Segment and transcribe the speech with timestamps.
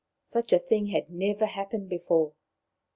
[0.23, 2.33] Such a thing had never happened before.